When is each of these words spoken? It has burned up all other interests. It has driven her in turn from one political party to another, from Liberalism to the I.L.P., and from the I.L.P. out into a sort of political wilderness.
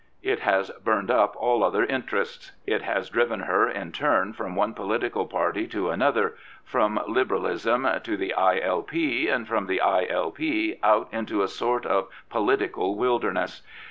It 0.23 0.39
has 0.39 0.71
burned 0.83 1.11
up 1.11 1.35
all 1.35 1.63
other 1.63 1.85
interests. 1.85 2.53
It 2.65 2.81
has 2.81 3.07
driven 3.11 3.41
her 3.41 3.69
in 3.69 3.91
turn 3.91 4.33
from 4.33 4.55
one 4.55 4.73
political 4.73 5.27
party 5.27 5.67
to 5.67 5.91
another, 5.91 6.35
from 6.63 6.99
Liberalism 7.07 7.87
to 8.03 8.17
the 8.17 8.33
I.L.P., 8.33 9.27
and 9.29 9.47
from 9.47 9.67
the 9.67 9.79
I.L.P. 9.79 10.79
out 10.81 11.07
into 11.11 11.43
a 11.43 11.47
sort 11.47 11.85
of 11.85 12.07
political 12.31 12.95
wilderness. 12.95 13.61